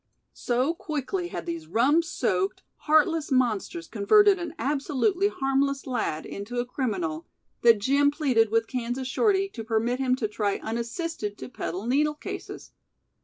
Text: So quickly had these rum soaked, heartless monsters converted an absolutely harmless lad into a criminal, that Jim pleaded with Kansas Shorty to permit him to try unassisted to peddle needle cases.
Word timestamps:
So 0.33 0.73
quickly 0.73 1.27
had 1.27 1.45
these 1.45 1.67
rum 1.67 2.01
soaked, 2.01 2.63
heartless 2.87 3.31
monsters 3.31 3.87
converted 3.87 4.39
an 4.39 4.55
absolutely 4.57 5.27
harmless 5.27 5.85
lad 5.85 6.25
into 6.25 6.57
a 6.57 6.65
criminal, 6.65 7.27
that 7.61 7.77
Jim 7.77 8.09
pleaded 8.09 8.49
with 8.49 8.65
Kansas 8.65 9.07
Shorty 9.07 9.47
to 9.49 9.63
permit 9.63 9.99
him 9.99 10.15
to 10.15 10.27
try 10.27 10.57
unassisted 10.57 11.37
to 11.37 11.49
peddle 11.49 11.85
needle 11.85 12.15
cases. 12.15 12.71